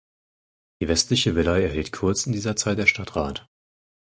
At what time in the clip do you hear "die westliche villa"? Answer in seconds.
0.81-1.59